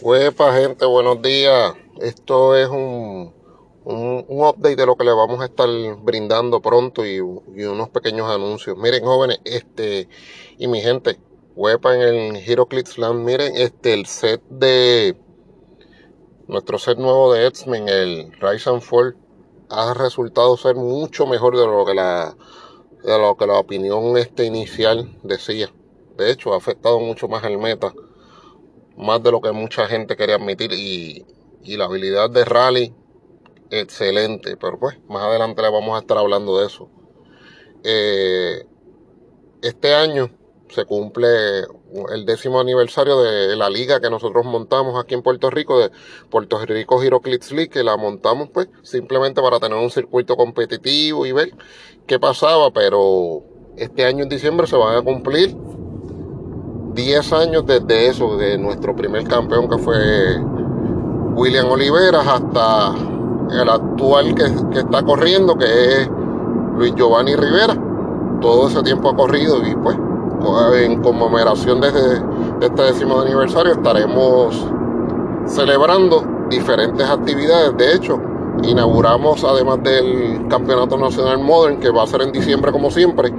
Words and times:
Huepa, 0.00 0.52
gente, 0.54 0.84
buenos 0.86 1.22
días. 1.22 1.74
Esto 2.00 2.56
es 2.56 2.68
un, 2.68 3.34
un, 3.84 4.24
un, 4.28 4.46
update 4.46 4.76
de 4.76 4.86
lo 4.86 4.96
que 4.96 5.04
le 5.04 5.12
vamos 5.12 5.40
a 5.40 5.46
estar 5.46 5.68
brindando 6.02 6.60
pronto 6.60 7.04
y, 7.04 7.16
y, 7.16 7.64
unos 7.64 7.88
pequeños 7.88 8.30
anuncios. 8.30 8.76
Miren, 8.76 9.04
jóvenes, 9.04 9.40
este, 9.44 10.08
y 10.58 10.68
mi 10.68 10.80
gente, 10.80 11.18
Huepa 11.54 11.94
en 11.94 12.02
el 12.02 12.36
HeroClix 12.36 12.98
Land, 12.98 13.24
miren, 13.24 13.56
este, 13.56 13.94
el 13.94 14.06
set 14.06 14.42
de, 14.50 15.16
nuestro 16.46 16.78
set 16.78 16.98
nuevo 16.98 17.32
de 17.32 17.46
X-Men, 17.46 17.88
el 17.88 18.32
Rise 18.40 18.70
and 18.70 18.82
Fall, 18.82 19.16
ha 19.68 19.94
resultado 19.94 20.56
ser 20.56 20.76
mucho 20.76 21.26
mejor 21.26 21.56
de 21.56 21.66
lo 21.66 21.84
que 21.84 21.94
la, 21.94 22.36
de 23.02 23.18
lo 23.18 23.36
que 23.36 23.46
la 23.46 23.58
opinión 23.58 24.16
este 24.16 24.44
inicial 24.44 25.18
decía. 25.22 25.72
De 26.16 26.30
hecho, 26.30 26.52
ha 26.52 26.56
afectado 26.56 27.00
mucho 27.00 27.28
más 27.28 27.42
el 27.44 27.58
meta 27.58 27.92
más 28.96 29.22
de 29.22 29.30
lo 29.30 29.40
que 29.40 29.52
mucha 29.52 29.86
gente 29.86 30.16
quería 30.16 30.36
admitir 30.36 30.72
y, 30.72 31.24
y 31.62 31.76
la 31.76 31.84
habilidad 31.84 32.30
de 32.30 32.44
rally 32.44 32.94
excelente, 33.70 34.56
pero 34.56 34.78
pues 34.78 34.98
más 35.08 35.22
adelante 35.22 35.62
le 35.62 35.70
vamos 35.70 35.96
a 35.96 36.00
estar 36.00 36.18
hablando 36.18 36.58
de 36.58 36.66
eso. 36.66 36.88
Eh, 37.84 38.64
este 39.62 39.94
año 39.94 40.30
se 40.68 40.84
cumple 40.84 41.28
el 42.12 42.26
décimo 42.26 42.60
aniversario 42.60 43.20
de 43.22 43.56
la 43.56 43.70
liga 43.70 44.00
que 44.00 44.10
nosotros 44.10 44.44
montamos 44.44 45.02
aquí 45.02 45.14
en 45.14 45.22
Puerto 45.22 45.50
Rico, 45.50 45.78
de 45.78 45.90
Puerto 46.30 46.58
Rico 46.64 47.00
Giroclix 47.00 47.52
League, 47.52 47.70
que 47.70 47.84
la 47.84 47.96
montamos 47.96 48.50
pues 48.52 48.68
simplemente 48.82 49.40
para 49.40 49.60
tener 49.60 49.78
un 49.78 49.90
circuito 49.90 50.36
competitivo 50.36 51.26
y 51.26 51.32
ver 51.32 51.52
qué 52.06 52.18
pasaba, 52.18 52.72
pero 52.72 53.44
este 53.76 54.04
año 54.04 54.24
en 54.24 54.28
diciembre 54.28 54.66
se 54.66 54.76
van 54.76 54.96
a 54.96 55.02
cumplir 55.02 55.56
10 56.96 57.32
años 57.34 57.66
desde 57.66 58.08
eso, 58.08 58.36
de 58.38 58.56
nuestro 58.56 58.96
primer 58.96 59.24
campeón 59.24 59.68
que 59.68 59.76
fue 59.76 60.40
William 61.34 61.70
Oliveras 61.70 62.26
hasta 62.26 62.94
el 63.50 63.68
actual 63.68 64.34
que, 64.34 64.44
está 64.78 65.02
corriendo, 65.02 65.56
que 65.56 65.66
es 65.66 66.10
Luis 66.76 66.94
Giovanni 66.96 67.36
Rivera. 67.36 67.76
Todo 68.40 68.68
ese 68.68 68.82
tiempo 68.82 69.10
ha 69.10 69.16
corrido 69.16 69.58
y 69.66 69.74
pues 69.76 69.96
en 70.74 71.02
conmemoración 71.02 71.80
de 71.82 71.88
este 72.60 72.82
décimo 72.82 73.20
aniversario 73.20 73.72
estaremos 73.72 74.66
celebrando 75.44 76.24
diferentes 76.48 77.06
actividades. 77.08 77.76
De 77.76 77.94
hecho, 77.94 78.18
inauguramos 78.62 79.44
además 79.44 79.82
del 79.82 80.46
Campeonato 80.48 80.96
Nacional 80.96 81.40
Modern, 81.40 81.78
que 81.78 81.90
va 81.90 82.04
a 82.04 82.06
ser 82.06 82.22
en 82.22 82.32
diciembre 82.32 82.72
como 82.72 82.90
siempre, 82.90 83.32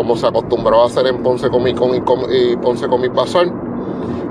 como 0.00 0.16
se 0.16 0.26
acostumbró 0.26 0.80
a 0.80 0.86
hacer 0.86 1.06
en 1.08 1.22
Ponce 1.22 1.50
Comic 1.50 1.76
Con 1.76 1.90
y, 2.32 2.56
Ponce 2.56 2.88
Comic 2.88 3.12
Bazar. 3.12 3.52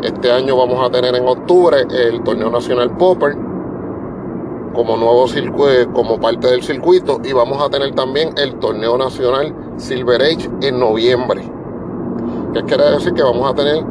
Este 0.01 0.31
año 0.31 0.57
vamos 0.57 0.83
a 0.83 0.89
tener 0.89 1.13
en 1.13 1.27
octubre 1.27 1.85
el 1.91 2.23
torneo 2.23 2.49
nacional 2.49 2.97
Popper 2.97 3.37
como 4.73 4.97
nuevo 4.97 5.27
circuito, 5.27 5.93
como 5.93 6.19
parte 6.19 6.47
del 6.47 6.63
circuito 6.63 7.21
y 7.23 7.33
vamos 7.33 7.61
a 7.61 7.69
tener 7.69 7.93
también 7.93 8.31
el 8.37 8.55
torneo 8.55 8.97
nacional 8.97 9.53
Silver 9.77 10.19
Age 10.23 10.49
en 10.63 10.79
noviembre. 10.79 11.47
¿Qué 12.55 12.63
quiere 12.63 12.89
decir? 12.89 13.13
Que 13.13 13.21
vamos 13.21 13.51
a 13.51 13.53
tener 13.53 13.85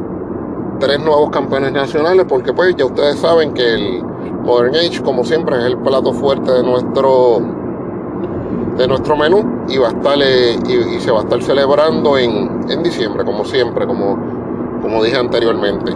tres 0.81 0.99
nuevos 0.99 1.29
campeones 1.29 1.71
nacionales 1.71 2.25
porque 2.27 2.51
pues 2.51 2.75
ya 2.75 2.87
ustedes 2.87 3.19
saben 3.19 3.53
que 3.53 3.73
el 3.75 4.03
Modern 4.43 4.75
Age 4.75 5.01
como 5.01 5.23
siempre 5.23 5.57
es 5.57 5.63
el 5.63 5.77
plato 5.77 6.11
fuerte 6.11 6.51
de 6.51 6.61
nuestro 6.61 7.39
de 8.79 8.87
nuestro 8.87 9.17
menú 9.17 9.65
y 9.67 9.77
va 9.77 9.89
a 9.89 9.91
estar 9.91 10.17
eh, 10.21 10.57
y, 10.65 10.99
se 11.01 11.11
va 11.11 11.19
a 11.19 11.23
estar 11.23 11.43
celebrando 11.43 12.17
en, 12.17 12.71
en 12.71 12.81
diciembre, 12.81 13.25
como 13.25 13.43
siempre, 13.43 13.85
como, 13.85 14.17
como 14.81 15.03
dije 15.03 15.17
anteriormente. 15.17 15.91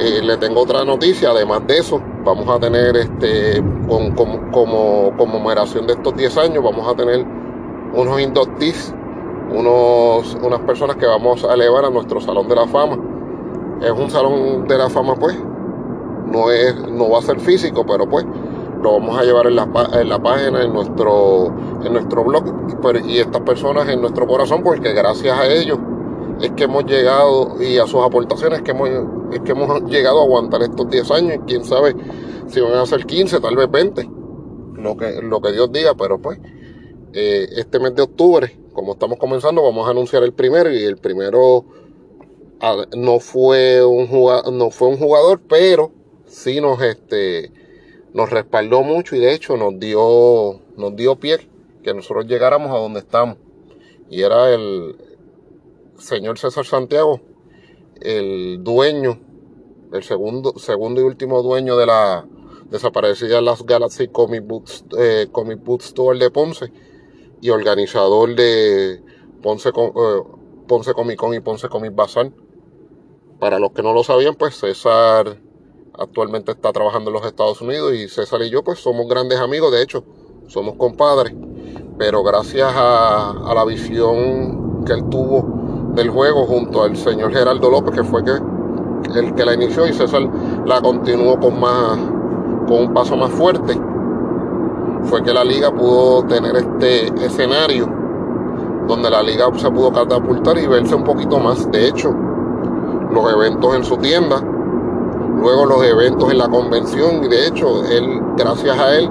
Eh, 0.00 0.20
le 0.22 0.36
tengo 0.38 0.60
otra 0.62 0.84
noticia, 0.84 1.30
además 1.30 1.66
de 1.68 1.78
eso, 1.78 2.02
vamos 2.24 2.48
a 2.48 2.58
tener 2.58 2.96
este 2.96 3.62
con, 3.88 4.10
con, 4.12 4.50
como 4.50 5.16
conmemoración 5.16 5.86
de 5.86 5.92
estos 5.92 6.16
10 6.16 6.36
años, 6.38 6.64
vamos 6.64 6.86
a 6.86 6.96
tener 6.96 7.24
unos 7.94 8.20
inductees, 8.20 8.92
unos, 9.50 10.36
unas 10.42 10.60
personas 10.60 10.96
que 10.96 11.06
vamos 11.06 11.44
a 11.44 11.54
elevar 11.54 11.84
a 11.84 11.90
nuestro 11.90 12.20
salón 12.20 12.48
de 12.48 12.56
la 12.56 12.66
fama. 12.66 12.98
Es 13.80 13.92
un 13.92 14.10
salón 14.10 14.66
de 14.66 14.76
la 14.76 14.90
fama, 14.90 15.14
pues, 15.14 15.36
no 16.26 16.50
es, 16.50 16.74
no 16.90 17.08
va 17.10 17.18
a 17.18 17.22
ser 17.22 17.38
físico, 17.38 17.86
pero 17.86 18.08
pues 18.08 18.26
lo 18.82 18.92
vamos 18.92 19.18
a 19.18 19.24
llevar 19.24 19.46
en 19.46 19.56
la, 19.56 19.68
en 19.94 20.08
la 20.08 20.18
página, 20.18 20.62
en 20.62 20.72
nuestro, 20.72 21.46
en 21.84 21.92
nuestro 21.92 22.24
blog 22.24 22.44
y 23.06 23.18
estas 23.18 23.42
personas 23.42 23.88
en 23.88 24.00
nuestro 24.00 24.26
corazón, 24.26 24.62
porque 24.62 24.92
gracias 24.92 25.36
a 25.36 25.46
ellos 25.46 25.78
es 26.40 26.52
que 26.52 26.64
hemos 26.64 26.84
llegado 26.84 27.60
y 27.60 27.78
a 27.78 27.86
sus 27.86 28.02
aportaciones 28.02 28.62
que 28.62 28.70
hemos, 28.70 28.88
es 29.32 29.40
que 29.40 29.52
hemos 29.52 29.82
llegado 29.84 30.20
a 30.20 30.24
aguantar 30.24 30.62
estos 30.62 30.88
10 30.88 31.10
años 31.10 31.34
y 31.34 31.38
quién 31.40 31.64
sabe 31.64 31.94
si 32.46 32.60
van 32.60 32.74
a 32.74 32.86
ser 32.86 33.04
15, 33.04 33.40
tal 33.40 33.56
vez 33.56 33.70
20, 33.70 34.08
lo 34.74 34.96
que, 34.96 35.20
lo 35.22 35.40
que 35.40 35.52
Dios 35.52 35.70
diga, 35.72 35.94
pero 35.94 36.18
pues 36.18 36.38
eh, 37.12 37.48
este 37.56 37.80
mes 37.80 37.94
de 37.94 38.02
octubre, 38.02 38.56
como 38.72 38.92
estamos 38.92 39.18
comenzando, 39.18 39.62
vamos 39.62 39.86
a 39.86 39.90
anunciar 39.90 40.22
el 40.22 40.32
primero 40.32 40.72
y 40.72 40.84
el 40.84 40.96
primero 40.96 41.64
a, 42.60 42.86
no 42.96 43.18
fue 43.18 43.84
un 43.84 44.06
jugador, 44.06 44.52
no 44.52 44.70
fue 44.70 44.88
un 44.88 44.98
jugador, 44.98 45.40
pero 45.48 45.92
sí 46.26 46.60
nos 46.60 46.80
este 46.82 47.52
nos 48.14 48.30
respaldó 48.30 48.82
mucho 48.82 49.16
y 49.16 49.20
de 49.20 49.34
hecho 49.34 49.56
nos 49.56 49.78
dio, 49.78 50.60
nos 50.76 50.96
dio 50.96 51.16
pie 51.16 51.48
que 51.82 51.94
nosotros 51.94 52.26
llegáramos 52.26 52.70
a 52.70 52.78
donde 52.78 53.00
estamos. 53.00 53.38
Y 54.10 54.22
era 54.22 54.52
el 54.54 54.96
señor 55.98 56.38
César 56.38 56.64
Santiago, 56.64 57.20
el 58.00 58.62
dueño, 58.62 59.20
el 59.92 60.02
segundo, 60.02 60.54
segundo 60.58 61.00
y 61.00 61.04
último 61.04 61.42
dueño 61.42 61.76
de 61.76 61.86
la 61.86 62.26
desaparecida 62.70 63.40
Las 63.40 63.64
Galaxy 63.64 64.08
Comic 64.08 64.44
eh, 64.98 65.26
Book 65.32 65.82
Store 65.82 66.18
de 66.18 66.30
Ponce 66.30 66.72
y 67.40 67.50
organizador 67.50 68.34
de 68.34 69.02
Ponce, 69.42 69.70
eh, 69.70 70.22
Ponce 70.66 70.92
Comic 70.92 71.16
Con 71.16 71.34
y 71.34 71.40
Ponce 71.40 71.68
Comic 71.68 71.94
Bazar. 71.94 72.32
Para 73.38 73.58
los 73.58 73.70
que 73.72 73.82
no 73.82 73.92
lo 73.92 74.02
sabían, 74.02 74.34
pues 74.34 74.56
César 74.56 75.40
actualmente 75.98 76.52
está 76.52 76.72
trabajando 76.72 77.10
en 77.10 77.14
los 77.14 77.26
Estados 77.26 77.60
Unidos 77.60 77.92
y 77.94 78.08
César 78.08 78.40
y 78.42 78.50
yo 78.50 78.62
pues 78.62 78.78
somos 78.80 79.08
grandes 79.08 79.38
amigos, 79.40 79.72
de 79.72 79.82
hecho 79.82 80.04
somos 80.46 80.76
compadres, 80.76 81.34
pero 81.98 82.22
gracias 82.22 82.72
a, 82.74 83.52
la 83.54 83.64
visión 83.64 84.84
que 84.84 84.92
él 84.92 85.08
tuvo 85.10 85.92
del 85.94 86.10
juego 86.10 86.46
junto 86.46 86.84
al 86.84 86.96
señor 86.96 87.32
Geraldo 87.32 87.70
López, 87.70 87.94
que 87.94 88.04
fue 88.04 88.24
que 88.24 88.38
el 89.18 89.34
que 89.34 89.44
la 89.44 89.54
inició 89.54 89.86
y 89.86 89.92
César 89.92 90.22
la 90.64 90.80
continuó 90.80 91.38
con 91.38 91.58
más 91.58 91.98
con 92.68 92.84
un 92.84 92.94
paso 92.94 93.16
más 93.16 93.32
fuerte, 93.32 93.78
fue 95.04 95.22
que 95.22 95.32
la 95.32 95.44
liga 95.44 95.74
pudo 95.74 96.24
tener 96.26 96.54
este 96.56 97.06
escenario 97.24 97.88
donde 98.86 99.10
la 99.10 99.22
liga 99.22 99.46
se 99.56 99.70
pudo 99.70 99.92
catapultar 99.92 100.58
y 100.58 100.66
verse 100.66 100.94
un 100.94 101.04
poquito 101.04 101.38
más. 101.38 101.70
De 101.70 101.88
hecho, 101.88 102.10
los 103.10 103.32
eventos 103.32 103.74
en 103.74 103.84
su 103.84 103.96
tienda 103.98 104.42
luego 105.40 105.66
los 105.66 105.84
eventos 105.84 106.30
en 106.30 106.38
la 106.38 106.48
convención 106.48 107.24
y 107.24 107.28
de 107.28 107.46
hecho 107.46 107.84
él 107.86 108.20
gracias 108.36 108.78
a 108.78 108.96
él 108.96 109.10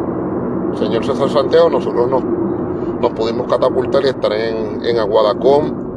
señor 0.77 1.05
César 1.05 1.29
Santiago 1.29 1.69
nosotros 1.69 2.09
nos, 2.09 3.11
pudimos 3.13 3.47
catapultar 3.47 4.03
y 4.03 4.09
estar 4.09 4.31
en, 4.33 4.85
en 4.85 4.99
Aguadacón 4.99 5.87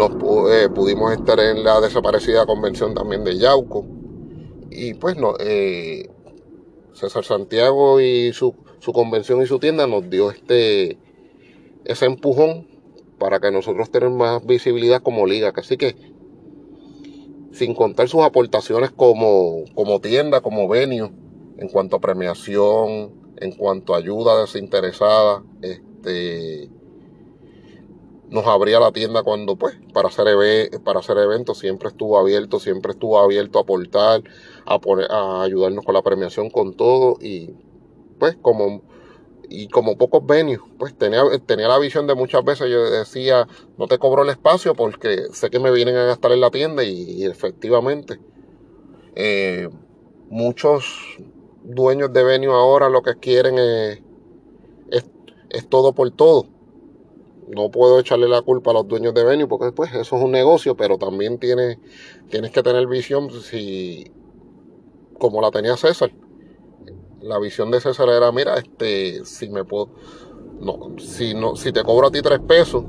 nos 0.00 0.12
eh, 0.50 0.68
pudimos 0.74 1.12
estar 1.12 1.38
en 1.40 1.62
la 1.62 1.80
desaparecida 1.80 2.46
convención 2.46 2.94
también 2.94 3.22
de 3.24 3.36
Yauco. 3.36 3.84
Y 4.70 4.94
pues 4.94 5.16
no 5.16 5.34
eh, 5.38 6.08
César 6.94 7.24
Santiago 7.24 8.00
y 8.00 8.32
su, 8.32 8.54
su 8.78 8.92
convención 8.92 9.42
y 9.42 9.46
su 9.46 9.58
tienda 9.58 9.86
nos 9.86 10.08
dio 10.08 10.30
este 10.30 10.98
ese 11.84 12.06
empujón 12.06 12.66
para 13.18 13.40
que 13.40 13.50
nosotros 13.50 13.90
tengamos 13.90 14.18
más 14.18 14.46
visibilidad 14.46 15.02
como 15.02 15.26
liga. 15.26 15.52
Así 15.54 15.76
que 15.76 15.96
sin 17.52 17.74
contar 17.74 18.08
sus 18.08 18.22
aportaciones 18.22 18.90
como, 18.90 19.64
como 19.74 20.00
tienda, 20.00 20.40
como 20.40 20.68
venio, 20.68 21.12
en 21.58 21.68
cuanto 21.68 21.96
a 21.96 22.00
premiación, 22.00 23.12
en 23.36 23.52
cuanto 23.52 23.94
a 23.94 23.98
ayuda 23.98 24.40
desinteresada, 24.40 25.42
este, 25.62 26.70
nos 28.28 28.46
abría 28.46 28.78
la 28.78 28.92
tienda 28.92 29.22
cuando, 29.22 29.56
pues, 29.56 29.76
para 29.92 30.08
hacer, 30.08 30.26
para 30.84 31.00
hacer 31.00 31.18
eventos 31.18 31.58
siempre 31.58 31.88
estuvo 31.88 32.18
abierto, 32.18 32.60
siempre 32.60 32.92
estuvo 32.92 33.18
abierto 33.18 33.58
a 33.58 33.62
aportar, 33.62 34.22
a, 34.64 34.78
poner, 34.78 35.10
a 35.10 35.42
ayudarnos 35.42 35.84
con 35.84 35.94
la 35.94 36.02
premiación, 36.02 36.50
con 36.50 36.74
todo, 36.74 37.16
y 37.20 37.54
pues 38.18 38.36
como 38.40 38.82
y 39.50 39.66
como 39.68 39.98
pocos 39.98 40.24
venues, 40.24 40.60
pues 40.78 40.96
tenía, 40.96 41.24
tenía 41.44 41.66
la 41.66 41.78
visión 41.78 42.06
de 42.06 42.14
muchas 42.14 42.44
veces, 42.44 42.70
yo 42.70 42.88
decía, 42.88 43.48
no 43.76 43.88
te 43.88 43.98
cobro 43.98 44.22
el 44.22 44.30
espacio 44.30 44.74
porque 44.74 45.24
sé 45.32 45.50
que 45.50 45.58
me 45.58 45.72
vienen 45.72 45.96
a 45.96 46.04
gastar 46.04 46.30
en 46.30 46.40
la 46.40 46.50
tienda 46.50 46.84
y, 46.84 47.24
efectivamente 47.24 48.20
eh, 49.16 49.68
muchos 50.28 51.18
dueños 51.64 52.12
de 52.12 52.22
venue 52.22 52.52
ahora 52.52 52.88
lo 52.88 53.02
que 53.02 53.16
quieren 53.16 53.58
es, 53.58 54.00
es, 54.92 55.04
es, 55.50 55.68
todo 55.68 55.92
por 55.92 56.10
todo. 56.12 56.46
No 57.48 57.72
puedo 57.72 57.98
echarle 57.98 58.28
la 58.28 58.42
culpa 58.42 58.70
a 58.70 58.74
los 58.74 58.86
dueños 58.86 59.12
de 59.12 59.24
venue 59.24 59.48
porque 59.48 59.72
pues 59.72 59.92
eso 59.92 60.16
es 60.16 60.22
un 60.22 60.30
negocio, 60.30 60.76
pero 60.76 60.96
también 60.96 61.38
tienes, 61.38 61.78
tienes 62.30 62.52
que 62.52 62.62
tener 62.62 62.86
visión 62.86 63.30
si 63.42 64.12
como 65.18 65.42
la 65.42 65.50
tenía 65.50 65.76
César. 65.76 66.12
La 67.22 67.38
visión 67.38 67.70
de 67.70 67.80
César 67.80 68.08
era, 68.08 68.32
mira, 68.32 68.56
este, 68.56 69.24
si 69.24 69.50
me 69.50 69.64
puedo, 69.64 69.88
no, 70.60 70.98
si 70.98 71.34
no, 71.34 71.54
si 71.54 71.72
te 71.72 71.82
cobro 71.84 72.08
a 72.08 72.10
ti 72.10 72.22
tres 72.22 72.40
pesos 72.40 72.84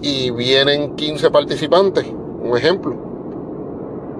y 0.00 0.30
vienen 0.30 0.96
15 0.96 1.30
participantes, 1.30 2.06
un 2.06 2.56
ejemplo, 2.56 2.96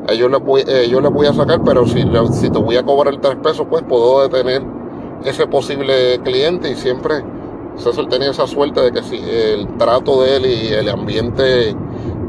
ellos 0.09 0.31
les 0.31 0.41
voy, 0.41 0.65
yo 0.91 1.11
voy 1.11 1.27
a 1.27 1.33
sacar, 1.33 1.63
pero 1.65 1.87
si, 1.87 2.05
si 2.33 2.51
te 2.51 2.59
voy 2.59 2.77
a 2.77 2.83
cobrar 2.83 3.15
el 3.15 3.21
tres 3.21 3.37
pesos, 3.37 3.67
pues 3.71 3.83
puedo 3.89 4.29
detener 4.29 4.63
ese 5.25 5.47
posible 5.47 6.21
cliente 6.23 6.71
y 6.71 6.75
siempre 6.75 7.25
César 7.77 8.09
tenía 8.09 8.31
esa 8.31 8.47
suerte 8.47 8.81
de 8.81 8.93
que 8.93 9.03
si 9.03 9.17
el 9.17 9.67
trato 9.79 10.23
de 10.23 10.37
él 10.37 10.47
y 10.47 10.69
el 10.69 10.89
ambiente 10.89 11.75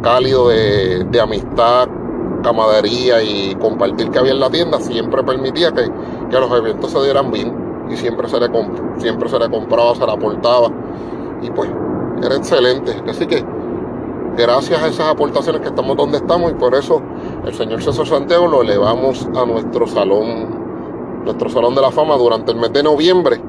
cálido 0.01 0.50
de, 0.50 1.19
amistad, 1.21 1.88
camaradería 2.42 3.22
y 3.24 3.56
compartir 3.56 4.10
que 4.10 4.20
había 4.20 4.32
en 4.32 4.40
la 4.40 4.50
tienda 4.50 4.80
siempre 4.80 5.24
permitía 5.24 5.72
que, 5.72 5.90
los 6.32 6.52
eventos 6.52 6.92
se 6.92 7.02
dieran 7.04 7.32
bien 7.32 7.54
y 7.90 7.98
siempre 7.98 8.28
se, 8.30 8.40
le 8.40 8.50
siempre 8.98 9.30
se 9.30 9.38
le 9.38 9.50
compraba, 9.50 9.96
se 9.96 10.06
le 10.06 10.12
aportaba 10.12 10.70
y 11.42 11.50
pues 11.52 11.70
era 12.24 12.36
excelente. 12.36 12.96
Así 13.10 13.26
que 13.26 13.44
gracias 14.38 14.82
a 14.82 14.88
esas 14.88 15.08
aportaciones 15.10 15.62
que 15.62 15.68
estamos 15.68 15.98
donde 15.98 16.18
estamos 16.18 16.52
y 16.52 16.56
por 16.56 16.74
eso 16.76 17.02
el 17.46 17.54
señor 17.54 17.82
César 17.84 18.08
Santiago 18.08 18.48
lo 18.48 18.62
elevamos 18.62 19.28
a 19.36 19.46
nuestro 19.46 19.88
salón, 19.88 21.24
nuestro 21.26 21.50
salón 21.50 21.76
de 21.76 21.82
la 21.82 21.92
fama 21.92 22.16
durante 22.16 22.52
el 22.52 22.58
mes 22.58 22.72
de 22.72 22.84
noviembre. 22.84 23.42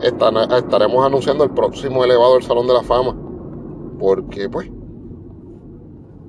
estaremos 0.00 1.06
anunciando 1.06 1.44
el 1.44 1.50
próximo 1.50 2.04
elevado 2.04 2.34
del 2.34 2.42
salón 2.42 2.66
de 2.66 2.74
la 2.74 2.82
fama 2.82 3.14
porque 3.98 4.48
pues 4.50 4.70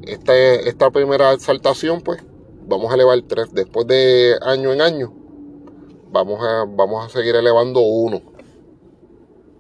esta, 0.06 0.92
primera 0.92 1.34
exaltación 1.34 2.02
pues 2.02 2.24
vamos 2.68 2.92
a 2.92 2.96
elevar 2.96 3.22
tres 3.28 3.54
después 3.54 3.88
de 3.88 4.36
año 4.42 4.74
en 4.74 4.82
año 4.82 5.14
vamos 6.12 6.40
a, 6.44 6.66
vamos 6.68 7.06
a 7.06 7.10
seguir 7.10 7.36
elevando 7.36 7.82
uno 7.82 8.36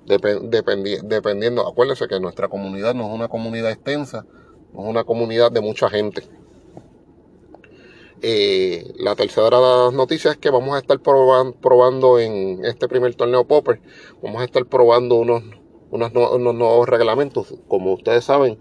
dependiendo, 0.06 1.68
acuérdense 1.68 2.07
que 2.07 2.19
nuestra 2.19 2.47
comunidad 2.47 2.94
no 2.94 3.07
es 3.07 3.13
una 3.13 3.27
comunidad 3.27 3.71
extensa, 3.71 4.25
no 4.74 4.83
es 4.83 4.88
una 4.88 5.03
comunidad 5.03 5.51
de 5.51 5.62
mucha 5.62 5.89
gente. 5.89 6.24
Eh, 8.21 8.94
la 8.97 9.15
tercera 9.15 9.59
noticia 9.92 10.31
es 10.31 10.38
que 10.38 10.50
vamos 10.50 10.75
a 10.75 10.80
estar 10.80 11.00
probando, 11.00 12.19
en 12.19 12.63
este 12.65 12.88
primer 12.88 13.13
torneo 13.15 13.45
Popper, 13.45 13.81
vamos 14.21 14.42
a 14.42 14.45
estar 14.45 14.65
probando 14.65 15.15
unos, 15.15 15.44
unos, 15.92 16.13
nuevos 16.13 16.88
reglamentos. 16.88 17.53
Como 17.68 17.94
ustedes 17.94 18.24
saben, 18.24 18.57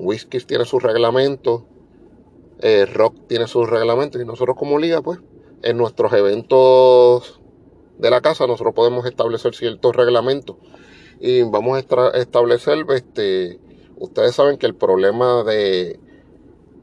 Whisky 0.00 0.38
tiene 0.40 0.64
sus 0.64 0.82
reglamentos, 0.82 1.62
eh, 2.60 2.86
Rock 2.86 3.26
tiene 3.28 3.46
sus 3.46 3.68
reglamentos 3.68 4.20
y 4.20 4.24
nosotros 4.24 4.56
como 4.58 4.78
liga, 4.78 5.02
pues, 5.02 5.20
en 5.62 5.76
nuestros 5.76 6.12
eventos 6.12 7.40
de 7.98 8.10
la 8.10 8.20
casa 8.20 8.46
nosotros 8.46 8.74
podemos 8.74 9.06
establecer 9.06 9.54
ciertos 9.54 9.94
reglamentos. 9.94 10.56
Y 11.20 11.42
vamos 11.42 11.76
a 11.76 12.18
establecer, 12.18 12.86
este, 12.94 13.60
ustedes 13.96 14.34
saben 14.34 14.56
que 14.56 14.66
el 14.66 14.74
problema 14.74 15.44
de, 15.44 16.00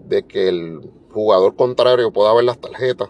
de 0.07 0.23
que 0.23 0.47
el 0.49 0.91
jugador 1.11 1.55
contrario 1.55 2.11
pueda 2.11 2.33
ver 2.33 2.43
las 2.43 2.59
tarjetas 2.59 3.09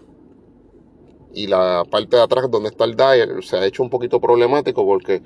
y 1.34 1.48
la 1.48 1.84
parte 1.90 2.16
de 2.16 2.24
atrás 2.24 2.50
donde 2.50 2.70
está 2.70 2.86
el 2.86 2.96
dial 2.96 3.44
se 3.44 3.58
ha 3.58 3.66
hecho 3.66 3.84
un 3.84 3.90
poquito 3.90 4.20
problemático 4.20 4.84
porque 4.86 5.22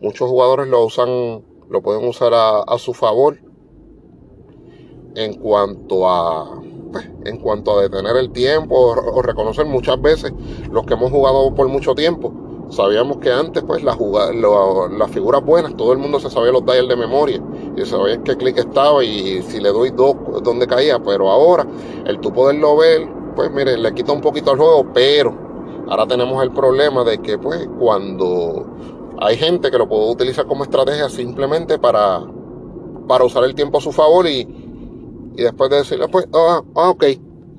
muchos 0.00 0.28
jugadores 0.28 0.68
lo 0.68 0.84
usan, 0.84 1.42
lo 1.70 1.82
pueden 1.82 2.06
usar 2.06 2.32
a, 2.34 2.78
su 2.78 2.92
favor 2.92 3.38
en 5.14 5.34
cuanto 5.34 6.08
a 6.08 6.60
pues, 6.92 7.08
en 7.24 7.38
cuanto 7.38 7.78
a 7.78 7.82
detener 7.82 8.16
el 8.16 8.30
tiempo 8.30 8.74
o 8.76 9.22
reconocer 9.22 9.66
muchas 9.66 10.00
veces 10.00 10.32
los 10.70 10.84
que 10.86 10.94
hemos 10.94 11.10
jugado 11.10 11.54
por 11.54 11.68
mucho 11.68 11.94
tiempo 11.94 12.32
Sabíamos 12.70 13.18
que 13.18 13.30
antes, 13.30 13.62
pues, 13.62 13.82
las 13.82 13.98
la 13.98 15.08
figuras 15.08 15.44
buenas, 15.44 15.76
todo 15.76 15.92
el 15.92 15.98
mundo 15.98 16.18
se 16.18 16.30
sabía 16.30 16.50
los 16.50 16.64
dials 16.64 16.88
de 16.88 16.96
memoria 16.96 17.40
y 17.76 17.84
sabía 17.84 18.22
qué 18.22 18.36
clic 18.36 18.58
estaba 18.58 19.04
y 19.04 19.42
si 19.42 19.60
le 19.60 19.70
doy 19.70 19.90
dos, 19.90 20.16
dónde 20.42 20.66
caía. 20.66 20.98
Pero 20.98 21.30
ahora, 21.30 21.66
el 22.06 22.18
tú 22.20 22.32
poderlo 22.32 22.76
ver, 22.76 23.06
pues, 23.36 23.50
mire, 23.52 23.76
le 23.76 23.92
quita 23.94 24.12
un 24.12 24.20
poquito 24.20 24.50
al 24.50 24.56
juego, 24.56 24.86
pero 24.94 25.34
ahora 25.88 26.06
tenemos 26.06 26.42
el 26.42 26.52
problema 26.52 27.04
de 27.04 27.18
que, 27.18 27.38
pues, 27.38 27.68
cuando 27.78 28.66
hay 29.20 29.36
gente 29.36 29.70
que 29.70 29.78
lo 29.78 29.88
puede 29.88 30.10
utilizar 30.10 30.46
como 30.46 30.64
estrategia 30.64 31.08
simplemente 31.08 31.78
para, 31.78 32.22
para 33.06 33.24
usar 33.24 33.44
el 33.44 33.54
tiempo 33.54 33.78
a 33.78 33.82
su 33.82 33.92
favor 33.92 34.26
y, 34.26 34.63
y 35.36 35.42
después 35.42 35.70
de 35.70 35.76
decirle, 35.76 36.08
pues, 36.08 36.26
ah, 36.32 36.62
ah, 36.74 36.90
ok, 36.90 37.04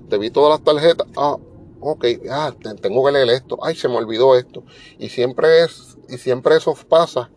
te 0.10 0.18
vi 0.18 0.30
todas 0.30 0.50
las 0.52 0.64
tarjetas, 0.64 1.08
ah, 1.16 1.38
ok, 1.80 2.06
ah, 2.30 2.54
tengo 2.82 3.06
que 3.06 3.12
leer 3.12 3.30
esto, 3.30 3.58
ay, 3.62 3.76
se 3.76 3.88
me 3.88 3.98
olvidó 3.98 4.36
esto. 4.36 4.64
Y 4.98 5.10
siempre 5.10 5.64
es, 5.64 5.98
y 6.10 6.18
siempre 6.18 6.56
eso 6.56 6.74
pasa 6.88 7.32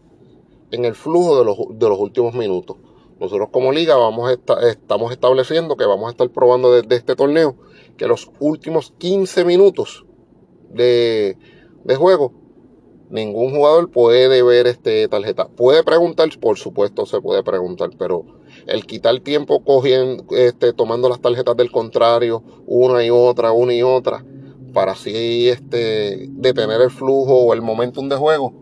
en 0.71 0.85
el 0.85 0.95
flujo 0.95 1.39
de 1.39 1.45
los, 1.45 1.57
de 1.71 1.89
los 1.89 1.99
últimos 1.99 2.35
minutos. 2.35 2.77
Nosotros 3.19 3.49
como 3.51 3.73
liga 3.73 3.97
vamos 3.97 4.31
a 4.31 4.69
estamos 4.69 5.11
estableciendo 5.11 5.77
que 5.77 5.85
vamos 5.85 6.07
a 6.07 6.11
estar 6.13 6.31
probando 6.31 6.73
desde 6.73 6.95
este 6.95 7.17
torneo 7.17 7.57
que 7.97 8.07
los 8.07 8.31
últimos 8.39 8.93
15 8.99 9.45
minutos 9.45 10.07
de, 10.71 11.37
de 11.83 11.97
juego 11.97 12.33
ningún 13.11 13.51
jugador 13.55 13.91
puede 13.91 14.43
ver 14.43 14.67
este 14.67 15.09
tarjeta. 15.09 15.49
Puede 15.49 15.83
preguntar, 15.83 16.29
por 16.41 16.59
supuesto 16.59 17.07
se 17.07 17.21
puede 17.21 17.43
preguntar, 17.43 17.91
pero 17.99 18.25
el 18.67 18.85
quitar 18.87 19.21
tiempo 19.21 19.63
cogiendo, 19.65 20.25
este, 20.37 20.73
tomando 20.73 21.09
las 21.09 21.21
tarjetas 21.21 21.57
del 21.57 21.71
contrario, 21.71 22.43
una 22.67 23.05
y 23.05 23.11
otra, 23.11 23.53
una 23.53 23.75
y 23.75 23.83
otra, 23.83 24.25
para 24.73 24.93
así 24.93 25.49
este, 25.49 26.29
detener 26.31 26.81
el 26.81 26.91
flujo 26.91 27.35
o 27.35 27.55
el 27.55 27.63
momentum 27.63 28.09
de 28.09 28.17
juego. 28.17 28.53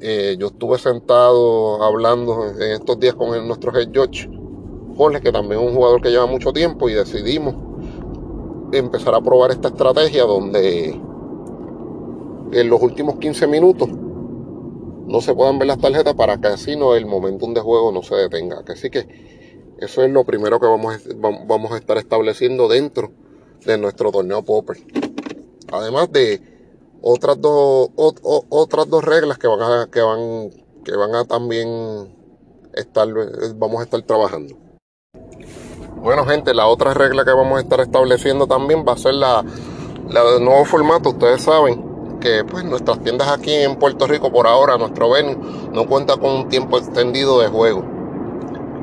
Eh, 0.00 0.36
yo 0.38 0.48
estuve 0.48 0.78
sentado 0.78 1.82
hablando 1.82 2.46
en 2.58 2.72
estos 2.72 2.98
días 2.98 3.14
con 3.14 3.46
nuestro 3.46 3.78
head 3.78 3.88
judge, 3.94 4.28
Jorge, 4.96 5.20
que 5.20 5.32
también 5.32 5.60
es 5.60 5.68
un 5.68 5.74
jugador 5.74 6.02
que 6.02 6.10
lleva 6.10 6.26
mucho 6.26 6.52
tiempo, 6.52 6.88
y 6.88 6.94
decidimos 6.94 7.54
empezar 8.72 9.14
a 9.14 9.20
probar 9.20 9.50
esta 9.50 9.68
estrategia 9.68 10.24
donde 10.24 11.00
en 12.52 12.68
los 12.68 12.82
últimos 12.82 13.16
15 13.16 13.46
minutos 13.46 13.88
no 15.12 15.20
se 15.20 15.34
puedan 15.34 15.58
ver 15.58 15.68
las 15.68 15.78
tarjetas 15.78 16.14
para 16.14 16.38
que 16.38 16.48
así 16.48 16.74
no 16.74 16.94
el 16.94 17.04
momentum 17.04 17.52
de 17.52 17.60
juego 17.60 17.92
no 17.92 18.02
se 18.02 18.14
detenga. 18.14 18.62
Así 18.66 18.88
que 18.88 19.76
eso 19.78 20.02
es 20.02 20.10
lo 20.10 20.24
primero 20.24 20.58
que 20.58 20.66
vamos 20.66 20.94
a, 20.94 20.98
vamos 21.46 21.70
a 21.70 21.76
estar 21.76 21.98
estableciendo 21.98 22.66
dentro 22.66 23.12
de 23.66 23.76
nuestro 23.76 24.10
torneo 24.10 24.42
Popper. 24.42 24.78
Además 25.70 26.10
de 26.12 26.40
otras 27.02 27.38
dos, 27.42 27.90
otras 27.94 28.88
dos 28.88 29.04
reglas 29.04 29.36
que 29.36 29.48
van 29.48 29.60
a, 29.60 29.86
que 29.90 30.00
van, 30.00 30.50
que 30.82 30.96
van 30.96 31.14
a 31.14 31.24
también 31.26 31.68
estar, 32.72 33.06
vamos 33.54 33.80
a 33.80 33.84
estar 33.84 34.00
trabajando. 34.02 34.56
Bueno 35.96 36.24
gente, 36.24 36.54
la 36.54 36.68
otra 36.68 36.94
regla 36.94 37.22
que 37.26 37.32
vamos 37.32 37.58
a 37.58 37.60
estar 37.60 37.80
estableciendo 37.80 38.46
también 38.46 38.82
va 38.88 38.94
a 38.94 38.96
ser 38.96 39.12
la, 39.12 39.44
la 40.08 40.38
nuevo 40.40 40.64
formato. 40.64 41.10
Ustedes 41.10 41.42
saben 41.42 41.91
que 42.22 42.44
pues 42.44 42.64
nuestras 42.64 43.00
tiendas 43.00 43.28
aquí 43.28 43.52
en 43.52 43.76
Puerto 43.76 44.06
Rico 44.06 44.30
por 44.30 44.46
ahora, 44.46 44.78
nuestro 44.78 45.10
venue, 45.10 45.36
no 45.72 45.86
cuenta 45.86 46.16
con 46.16 46.30
un 46.30 46.48
tiempo 46.48 46.78
extendido 46.78 47.40
de 47.40 47.48
juego. 47.48 47.84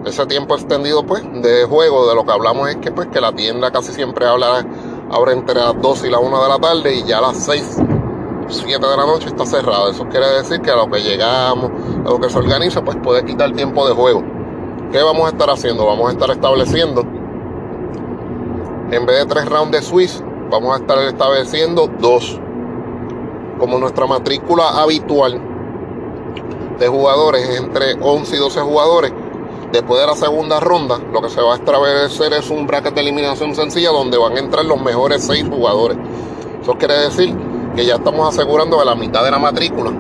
Ese 0.06 0.26
tiempo 0.26 0.56
extendido 0.56 1.06
pues 1.06 1.24
de 1.42 1.66
juego 1.66 2.08
de 2.08 2.16
lo 2.16 2.26
que 2.26 2.32
hablamos 2.32 2.70
es 2.70 2.76
que 2.78 2.92
pues 2.92 3.08
que 3.08 3.22
la 3.22 3.34
tienda 3.34 3.72
casi 3.72 3.94
siempre 3.94 4.26
habla 4.26 4.66
abre 5.12 5.34
entre 5.34 5.56
las 5.56 5.82
2 5.82 6.06
y 6.06 6.10
las 6.10 6.22
1 6.22 6.44
de 6.44 6.50
la 6.50 6.60
tarde 6.60 6.96
y 6.96 7.04
ya 7.04 7.18
a 7.18 7.22
las 7.22 7.38
6 7.38 7.78
7 8.48 8.88
de 8.88 8.98
la 8.98 9.06
noche 9.06 9.28
está 9.28 9.46
cerrada 9.46 9.90
eso 9.90 10.08
quiere 10.08 10.28
decir 10.28 10.62
que 10.62 10.72
a 10.72 10.76
lo 10.76 10.90
que 10.90 11.02
llegamos 11.02 11.72
a 12.06 12.10
lo 12.10 12.20
que 12.20 12.30
se 12.30 12.38
organiza 12.38 12.84
pues 12.84 12.98
puede 13.04 13.26
quitar 13.26 13.52
tiempo 13.54 13.88
de 13.88 13.94
juego. 13.94 14.24
¿qué 14.92 15.02
vamos 15.02 15.26
a 15.26 15.30
estar 15.30 15.50
haciendo? 15.50 15.86
vamos 15.86 16.10
a 16.10 16.12
estar 16.14 16.30
estableciendo 16.30 17.02
en 18.92 19.06
vez 19.06 19.20
de 19.20 19.26
tres 19.26 19.46
rounds 19.48 19.72
de 19.72 19.82
Swiss 19.82 20.24
vamos 20.50 20.74
a 20.76 20.82
estar 20.82 20.98
estableciendo 21.00 21.90
dos 22.00 22.40
como 23.60 23.78
nuestra 23.78 24.08
matrícula 24.08 24.70
habitual 24.82 25.40
de 26.80 26.88
jugadores 26.88 27.50
entre 27.58 27.94
11 28.02 28.36
y 28.36 28.40
12 28.40 28.62
jugadores 28.62 29.14
Después 29.72 30.02
de 30.02 30.08
la 30.08 30.16
segunda 30.16 30.60
ronda, 30.60 30.98
lo 31.14 31.22
que 31.22 31.30
se 31.30 31.42
va 31.42 31.54
a 31.54 31.58
establecer 31.58 32.34
es 32.34 32.50
un 32.50 32.66
bracket 32.66 32.96
de 32.96 33.02
eliminación 33.02 33.54
sencilla 33.54 33.92
donde 33.92 34.18
van 34.18 34.36
a 34.36 34.40
entrar 34.40 34.66
los 34.66 34.82
mejores 34.82 35.24
seis 35.24 35.46
jugadores. 35.48 35.96
Eso 36.60 36.74
quiere 36.74 36.96
decir 36.96 37.36
que 37.76 37.86
ya 37.86 37.96
estamos 37.96 38.28
asegurando 38.34 38.80
que 38.80 38.86
la 38.86 38.96
mitad 38.96 39.24
de 39.24 39.30
la 39.30 39.38
matrícula 39.38 39.92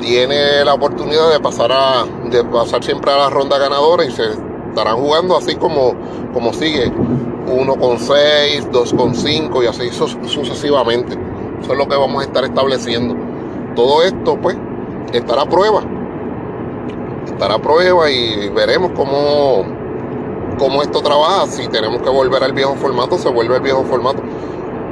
tiene 0.00 0.64
la 0.64 0.74
oportunidad 0.74 1.30
de 1.30 1.38
pasar 1.38 1.70
a 1.70 2.04
de 2.28 2.42
pasar 2.42 2.82
siempre 2.82 3.12
a 3.12 3.18
la 3.18 3.30
ronda 3.30 3.58
ganadora 3.58 4.04
y 4.04 4.10
se 4.10 4.24
estarán 4.68 4.96
jugando 4.96 5.36
así 5.36 5.54
como, 5.54 5.94
como 6.32 6.52
sigue. 6.52 6.92
Uno 7.46 7.76
con 7.76 8.00
seis, 8.00 8.66
dos 8.72 8.92
con 8.92 9.14
cinco 9.14 9.62
y 9.62 9.66
así 9.66 9.88
sucesivamente. 9.90 11.16
Eso 11.62 11.72
es 11.72 11.78
lo 11.78 11.88
que 11.88 11.96
vamos 11.96 12.22
a 12.22 12.26
estar 12.26 12.44
estableciendo. 12.44 13.16
Todo 13.74 14.02
esto, 14.02 14.38
pues, 14.40 14.56
estará 15.12 15.42
a 15.42 15.48
prueba 15.48 15.82
estará 17.26 17.54
a 17.54 17.58
prueba 17.58 18.10
y 18.10 18.48
veremos 18.50 18.92
cómo, 18.94 19.64
cómo 20.58 20.82
esto 20.82 21.00
trabaja. 21.02 21.46
Si 21.46 21.66
tenemos 21.68 22.02
que 22.02 22.10
volver 22.10 22.42
al 22.42 22.52
viejo 22.52 22.74
formato, 22.74 23.18
se 23.18 23.28
vuelve 23.28 23.56
al 23.56 23.62
viejo 23.62 23.84
formato. 23.84 24.22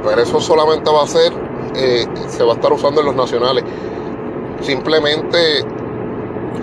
Pero 0.03 0.21
eso 0.21 0.39
solamente 0.41 0.89
va 0.91 1.03
a 1.03 1.07
ser, 1.07 1.31
eh, 1.75 2.05
se 2.27 2.43
va 2.43 2.53
a 2.53 2.55
estar 2.55 2.73
usando 2.73 3.01
en 3.01 3.07
los 3.07 3.15
nacionales. 3.15 3.63
Simplemente 4.61 5.59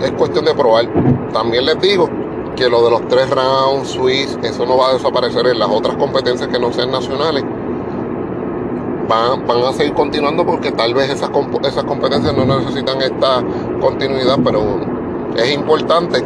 es 0.01 0.11
cuestión 0.17 0.45
de 0.45 0.53
probar. 0.53 0.87
También 1.33 1.65
les 1.65 1.79
digo 1.79 2.09
que 2.55 2.69
lo 2.69 2.83
de 2.83 2.91
los 2.91 3.07
tres 3.07 3.29
rounds, 3.29 3.89
Swiss, 3.89 4.37
eso 4.43 4.65
no 4.65 4.77
va 4.77 4.89
a 4.89 4.93
desaparecer 4.93 5.47
en 5.47 5.59
las 5.59 5.69
otras 5.69 5.95
competencias 5.97 6.49
que 6.49 6.59
no 6.59 6.71
sean 6.73 6.91
nacionales. 6.91 7.43
Van, 9.09 9.47
van 9.47 9.63
a 9.63 9.73
seguir 9.73 9.95
continuando 9.95 10.45
porque 10.45 10.71
tal 10.71 10.93
vez 10.93 11.09
esas, 11.09 11.31
esas 11.63 11.83
competencias 11.83 12.31
no 12.35 12.45
necesitan 12.45 13.01
esta 13.01 13.43
continuidad, 13.81 14.37
pero 14.43 14.79
es 15.35 15.51
importante. 15.51 16.23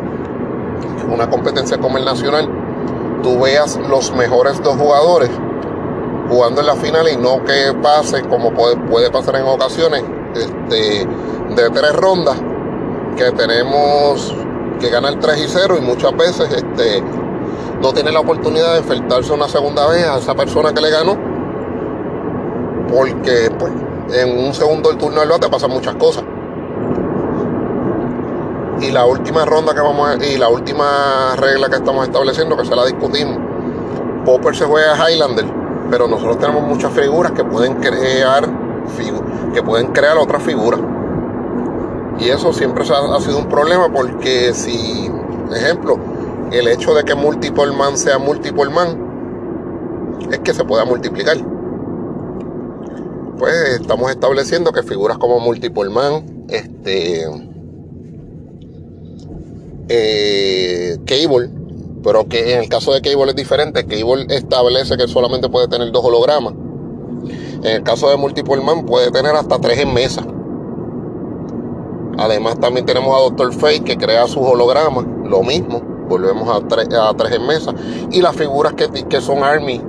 Una 1.10 1.30
competencia 1.30 1.78
como 1.78 1.98
el 1.98 2.04
nacional. 2.04 2.50
Tú 3.24 3.40
veas 3.40 3.80
los 3.90 4.13
mejores 4.13 4.62
dos 4.62 4.75
jugadores 4.75 5.30
jugando 6.30 6.60
en 6.60 6.68
la 6.68 6.75
final 6.75 7.08
y 7.08 7.16
no 7.16 7.42
que 7.46 7.74
pase 7.82 8.22
como 8.24 8.54
puede, 8.54 8.75
puede 8.75 9.10
pasar 9.10 9.38
en 9.38 9.44
ocasiones 9.44 10.04
este, 10.36 11.08
de 11.56 11.70
tres 11.70 11.96
rondas 11.96 12.36
que 13.16 13.32
tenemos 13.32 14.36
que 14.80 14.90
ganar 14.90 15.20
3 15.20 15.38
y 15.38 15.48
0 15.48 15.78
y 15.78 15.82
muchas 15.82 16.18
veces 16.18 16.52
este, 16.52 17.02
no 17.82 17.94
tiene 17.94 18.12
la 18.12 18.20
oportunidad 18.20 18.74
de 18.74 18.80
enfrentarse 18.80 19.32
una 19.32 19.48
segunda 19.48 19.88
vez 19.88 20.06
a 20.06 20.18
esa 20.18 20.36
persona 20.36 20.74
que 20.74 20.82
le 20.82 20.90
ganó 20.90 21.33
porque 22.90 23.50
pues 23.58 23.72
en 24.13 24.46
un 24.46 24.54
segundo 24.54 24.92
el 24.92 24.98
turno 24.98 25.20
del 25.22 25.30
bate 25.30 25.50
pasan 25.50 25.72
muchas 25.72 25.96
cosas 25.96 26.24
y 28.84 28.92
la 28.92 29.06
última 29.06 29.46
ronda 29.46 29.74
que 29.74 29.82
vamos 29.82 30.10
a, 30.10 30.25
y 30.25 30.38
la 30.38 30.50
última 30.50 31.36
regla 31.38 31.70
que 31.70 31.78
estamos 31.78 32.06
estableciendo, 32.06 32.58
que 32.58 32.66
se 32.66 32.75
la 32.75 32.86
discutimos, 32.86 33.38
Popper 34.25 34.56
se 34.56 34.66
juega 34.66 34.94
a 34.94 35.10
Highlander, 35.10 35.46
pero 35.90 36.08
nosotros 36.08 36.38
tenemos 36.40 36.63
muchas 36.63 36.92
figuras 36.92 37.32
que 37.32 37.44
pueden 37.44 37.75
crear 37.75 38.48
que 39.54 39.63
pueden 39.63 39.88
crear 39.88 40.18
otras 40.18 40.44
figuras. 40.44 40.80
Y 42.20 42.30
eso 42.30 42.54
siempre 42.54 42.84
ha, 42.84 43.20
sido 43.22 43.40
un 43.40 43.48
problema 43.48 43.90
porque 43.90 44.54
si, 44.54 45.10
ejemplo, 45.56 45.98
el 46.52 46.68
hecho 46.68 46.94
de 46.94 47.04
que 47.04 47.16
multiple 47.16 47.72
man 47.72 47.98
sea 47.98 48.18
multiple 48.20 48.70
man 48.70 48.98
es 50.30 50.40
que 50.40 50.54
se 50.54 50.63
pueda 50.63 50.86
multiplicar. 50.86 51.38
Pues 53.38 53.80
estamos 53.82 54.12
estableciendo 54.12 54.72
que 54.72 54.84
figuras 54.84 55.18
como 55.18 55.40
multiple 55.40 55.90
man, 55.90 56.46
este 56.50 57.25
eh, 59.90 60.98
Cable, 61.06 61.50
pero 62.04 62.28
que 62.28 62.54
en 62.54 62.60
el 62.60 62.70
caso 62.70 62.94
de 62.94 63.02
Cable 63.02 63.32
es 63.32 63.36
diferente. 63.36 63.86
Cable 63.86 64.28
establece 64.30 64.98
que 64.98 65.08
solamente 65.08 65.50
puede 65.50 65.68
tener 65.68 65.92
dos 65.92 66.06
hologramas. 66.06 66.54
En 67.63 67.78
el 67.78 67.84
caso 67.84 68.10
de 68.10 68.18
Multiple 68.18 68.62
Man 68.62 68.86
puede 68.86 69.10
tener 69.12 69.34
hasta 69.36 69.58
tres 69.60 69.80
en 69.80 69.94
mesa. 69.94 70.25
Además 72.18 72.60
también 72.60 72.86
tenemos 72.86 73.16
a 73.16 73.22
Doctor 73.22 73.54
Fate 73.54 73.84
que 73.84 73.98
crea 73.98 74.28
sus 74.28 74.46
hologramas, 74.46 75.06
lo 75.24 75.42
mismo, 75.44 75.82
volvemos 76.10 76.48
a, 76.50 76.58
a 76.58 77.13
tres 77.13 77.32
en 77.32 77.48
mesa. 77.48 77.74
Y 78.12 78.22
las 78.22 78.36
figuras 78.36 78.74
que, 78.74 78.90
que 78.90 79.22
son 79.22 79.44
Army, 79.44 79.82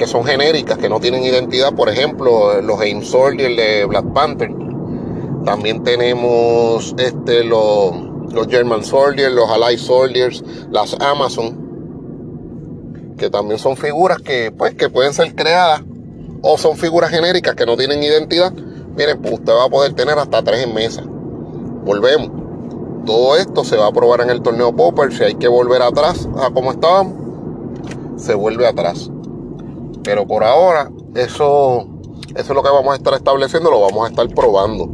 que 0.00 0.06
son 0.06 0.24
genéricas, 0.24 0.78
que 0.78 0.88
no 0.88 0.98
tienen 0.98 1.22
identidad, 1.22 1.74
por 1.74 1.90
ejemplo, 1.90 2.62
los 2.62 2.80
Aim 2.80 3.02
Soldier 3.02 3.54
de 3.54 3.84
Black 3.84 4.14
Panther. 4.14 4.50
También 5.44 5.84
tenemos 5.84 6.94
este, 6.96 7.44
los 7.44 7.92
los 8.32 8.46
German 8.46 8.82
Soldiers, 8.82 9.30
los 9.30 9.50
Allied 9.50 9.78
Soldiers, 9.78 10.42
las 10.70 10.96
Amazon, 11.00 13.14
que 13.18 13.28
también 13.28 13.58
son 13.58 13.76
figuras 13.76 14.22
que, 14.22 14.50
pues, 14.50 14.74
que 14.74 14.88
pueden 14.88 15.12
ser 15.12 15.34
creadas 15.34 15.82
o 16.40 16.56
son 16.56 16.78
figuras 16.78 17.10
genéricas 17.10 17.54
que 17.54 17.66
no 17.66 17.76
tienen 17.76 18.02
identidad. 18.02 18.54
Miren, 18.96 19.20
pues 19.20 19.34
usted 19.34 19.52
va 19.52 19.64
a 19.64 19.68
poder 19.68 19.92
tener 19.92 20.18
hasta 20.18 20.42
tres 20.42 20.64
en 20.64 20.72
mesa. 20.72 21.02
Volvemos. 21.84 22.30
Todo 23.04 23.36
esto 23.36 23.64
se 23.64 23.76
va 23.76 23.88
a 23.88 23.92
probar 23.92 24.22
en 24.22 24.30
el 24.30 24.40
torneo 24.40 24.74
Popper. 24.74 25.12
Si 25.12 25.24
hay 25.24 25.34
que 25.34 25.48
volver 25.48 25.82
atrás 25.82 26.26
a 26.38 26.48
como 26.48 26.70
estábamos, 26.70 27.12
se 28.16 28.32
vuelve 28.32 28.66
atrás. 28.66 29.10
Pero 30.02 30.26
por 30.26 30.44
ahora, 30.44 30.90
eso, 31.14 31.86
eso 32.34 32.40
es 32.40 32.48
lo 32.48 32.62
que 32.62 32.70
vamos 32.70 32.92
a 32.92 32.96
estar 32.96 33.14
estableciendo, 33.14 33.70
lo 33.70 33.80
vamos 33.80 34.06
a 34.06 34.08
estar 34.08 34.28
probando. 34.28 34.88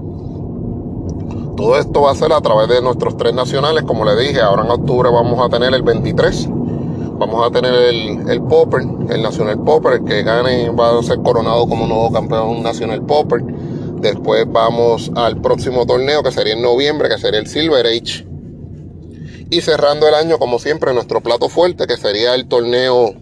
Todo 1.57 1.79
esto 1.79 2.03
va 2.03 2.11
a 2.11 2.15
ser 2.15 2.33
a 2.33 2.41
través 2.41 2.69
de 2.69 2.83
nuestros 2.83 3.17
tres 3.17 3.33
nacionales, 3.33 3.85
como 3.85 4.05
le 4.05 4.15
dije, 4.17 4.41
ahora 4.41 4.65
en 4.65 4.71
octubre 4.71 5.09
vamos 5.11 5.41
a 5.41 5.49
tener 5.49 5.73
el 5.73 5.83
23, 5.83 6.49
vamos 7.19 7.47
a 7.47 7.51
tener 7.51 7.73
el, 7.73 8.29
el 8.29 8.43
Popper, 8.43 8.83
el 8.83 9.23
Nacional 9.23 9.59
Popper, 9.65 10.03
que 10.03 10.23
gane 10.23 10.69
va 10.71 10.99
a 10.99 11.03
ser 11.03 11.23
coronado 11.23 11.67
como 11.67 11.87
nuevo 11.87 12.13
campeón 12.13 12.63
Nacional 12.63 13.03
Popper. 13.03 13.43
Después 13.43 14.45
vamos 14.47 15.11
al 15.15 15.41
próximo 15.41 15.87
torneo 15.87 16.23
que 16.23 16.31
sería 16.31 16.53
en 16.53 16.63
noviembre, 16.63 17.09
que 17.09 17.19
sería 17.19 17.41
el 17.41 17.47
Silver 17.47 17.87
Age. 17.87 18.27
Y 19.49 19.61
cerrando 19.63 20.07
el 20.09 20.15
año, 20.15 20.39
como 20.39 20.59
siempre, 20.59 20.93
nuestro 20.93 21.23
plato 21.23 21.49
fuerte, 21.49 21.87
que 21.87 21.97
sería 21.97 22.35
el 22.35 22.49
torneo 22.49 23.15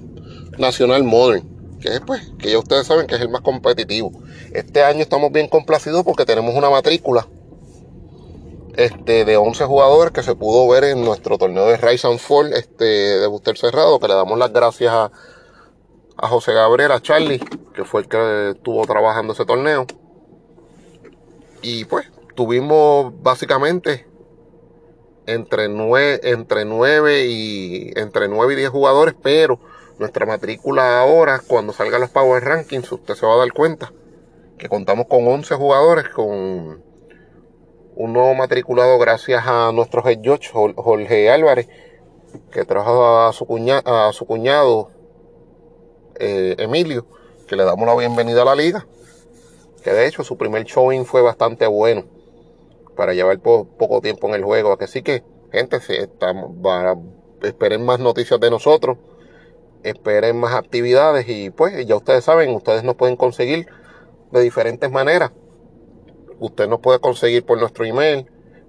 Nacional 0.59 1.05
Modern, 1.05 1.54
que 1.85 1.97
es 1.97 2.01
pues, 2.01 2.23
que 2.39 2.51
ya 2.51 2.59
ustedes 2.59 2.87
saben 2.87 3.07
que 3.07 3.15
es 3.15 3.21
el 3.21 3.29
más 3.29 3.43
competitivo. 3.43 4.11
Este 4.55 4.83
año 4.83 5.03
estamos 5.03 5.31
bien 5.31 5.49
complacidos 5.49 6.03
porque 6.03 6.25
tenemos 6.25 6.55
una 6.55 6.71
matrícula 6.71 7.29
este, 8.75 9.27
de 9.27 9.37
11 9.37 9.67
jugadores 9.67 10.13
que 10.13 10.23
se 10.23 10.35
pudo 10.35 10.67
ver 10.67 10.85
en 10.85 11.05
nuestro 11.05 11.37
torneo 11.37 11.67
de 11.67 11.77
Rise 11.77 12.09
and 12.09 12.21
Fall 12.21 12.55
este, 12.55 12.85
de 12.85 13.27
Buster 13.27 13.59
Cerrado, 13.59 14.01
que 14.01 14.09
le 14.09 14.15
damos 14.15 14.39
las 14.39 14.51
gracias 14.51 14.95
a, 14.95 15.13
a 16.17 16.29
José 16.29 16.55
Gabriel, 16.55 16.91
a 16.91 17.03
Charlie, 17.03 17.41
que 17.75 17.85
fue 17.85 18.01
el 18.01 18.09
que 18.09 18.53
estuvo 18.53 18.87
trabajando 18.87 19.35
ese 19.35 19.45
torneo. 19.45 19.87
Y 21.61 21.85
pues 21.85 22.11
tuvimos 22.35 23.13
básicamente 23.23 24.07
entre 25.27 25.69
9, 25.69 26.21
entre 26.23 26.65
9 26.65 27.27
y 27.27 27.93
entre 27.95 28.29
9 28.29 28.55
y 28.55 28.57
10 28.57 28.71
jugadores, 28.71 29.15
pero 29.23 29.61
nuestra 29.99 30.27
matrícula 30.27 31.01
ahora, 31.01 31.41
cuando 31.47 31.73
salgan 31.73 32.01
los 32.01 32.11
Power 32.11 32.43
Rankings, 32.43 32.91
usted 32.91 33.15
se 33.15 33.27
va 33.27 33.35
a 33.35 33.39
dar 33.39 33.53
cuenta 33.53 33.93
que 34.59 34.69
contamos 34.69 35.07
con 35.07 35.27
11 35.27 35.55
jugadores 35.57 36.09
con 36.09 36.83
un 37.97 38.37
matriculado 38.37 38.99
gracias 38.99 39.45
a 39.47 39.71
nuestro 39.73 40.07
head 40.07 40.19
judge, 40.25 40.51
Jorge 40.53 41.31
Álvarez, 41.31 41.69
que 42.51 42.65
trajo 42.65 43.21
a 43.21 43.33
su, 43.33 43.47
a 43.85 44.13
su 44.13 44.27
cuñado 44.27 44.91
eh, 46.17 46.57
Emilio, 46.59 47.07
que 47.47 47.57
le 47.57 47.65
damos 47.65 47.87
la 47.87 47.95
bienvenida 47.95 48.43
a 48.43 48.47
la 48.47 48.55
liga, 48.55 48.87
que 49.83 49.91
de 49.93 50.07
hecho 50.07 50.25
su 50.25 50.37
primer 50.37 50.65
showing 50.65 51.05
fue 51.05 51.23
bastante 51.23 51.67
bueno 51.67 52.05
para 52.97 53.13
llevar 53.13 53.39
poco 53.41 54.01
tiempo 54.01 54.29
en 54.29 54.35
el 54.35 54.45
juego. 54.45 54.77
Así 54.81 55.03
que, 55.03 55.23
gente, 55.53 55.81
si 55.81 55.95
estamos, 55.95 56.53
esperen 57.43 57.85
más 57.85 58.01
noticias 58.01 58.41
de 58.41 58.51
nosotros, 58.51 58.99
esperen 59.85 60.39
más 60.39 60.55
actividades 60.55 61.29
y 61.29 61.51
pues 61.51 61.87
ya 61.87 61.97
ustedes 61.97 62.25
saben, 62.25 62.55
ustedes 62.55 62.85
nos 62.85 62.97
pueden 62.97 63.17
conseguir 63.17 63.67
de 64.33 64.41
diferentes 64.41 64.91
maneras 64.91 65.33
Usted 66.39 66.69
nos 66.69 66.81
puede 66.81 66.99
conseguir 66.99 67.47
por 67.47 67.59
nuestro 67.59 67.85
email 67.85 68.27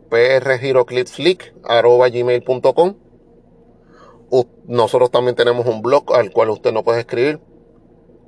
prgiroclipslick.com. 0.10 2.96
Nosotros 4.68 5.12
también 5.12 5.36
tenemos 5.36 5.68
un 5.68 5.82
blog 5.82 6.16
al 6.16 6.32
cual 6.32 6.52
usted 6.52 6.72
nos 6.72 6.84
puede 6.84 7.02
escribir 7.02 7.42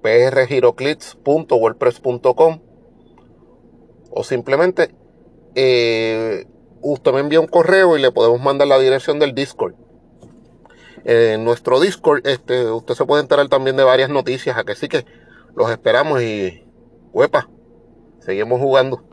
prgiroclips.wordpress.com 0.02 2.60
o 4.12 4.24
simplemente 4.24 4.94
eh, 5.56 6.46
usted 6.82 7.14
me 7.14 7.22
envía 7.22 7.40
un 7.40 7.48
correo 7.48 7.98
y 7.98 8.02
le 8.02 8.12
podemos 8.12 8.42
mandar 8.42 8.68
la 8.68 8.78
dirección 8.80 9.20
del 9.20 9.34
Discord. 9.34 9.76
En 11.04 11.44
nuestro 11.44 11.80
Discord 11.80 12.26
este, 12.26 12.70
usted 12.72 12.94
se 12.96 13.06
puede 13.06 13.22
enterar 13.22 13.48
también 13.48 13.78
de 13.78 13.84
varias 13.84 14.10
noticias, 14.10 14.58
así 14.58 14.88
que 14.88 15.06
los 15.56 15.70
esperamos 15.72 16.22
y 16.22 16.66
huepa, 17.12 17.50
seguimos 18.20 18.60
jugando. 18.60 19.04